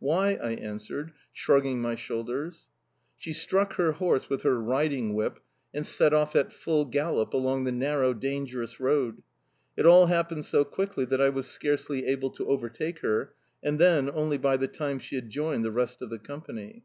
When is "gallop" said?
6.86-7.32